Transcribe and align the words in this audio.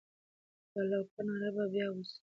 د 0.71 0.73
الله 0.79 0.97
اکبر 1.01 1.23
ناره 1.27 1.49
به 1.55 1.63
بیا 1.73 1.87
وسي. 1.91 2.17